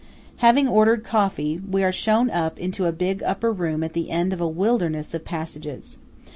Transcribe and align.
Having 0.37 0.67
ordered 0.67 1.03
coffee, 1.03 1.59
we 1.59 1.83
are 1.83 1.91
shown 1.91 2.31
up 2.31 2.57
into 2.57 2.87
a 2.87 2.91
big 2.91 3.21
upper 3.21 3.51
room 3.53 3.83
at 3.83 3.93
the 3.93 4.09
end 4.09 4.33
of 4.33 4.41
a 4.41 4.47
wilderness 4.47 5.13
of 5.13 5.23
passages. 5.25 5.99